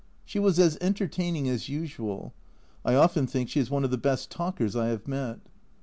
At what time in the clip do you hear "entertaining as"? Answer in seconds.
0.81-1.69